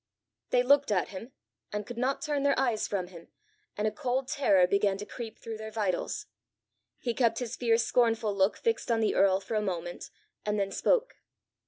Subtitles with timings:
[0.49, 1.31] They looked at him,
[1.71, 3.27] and could not turn their eyes from him,
[3.77, 6.25] and a cold terror began to creep through their vitals.
[6.97, 10.09] He kept his fierce scornful look fixed on the earl for a moment,
[10.43, 11.17] and then spoke.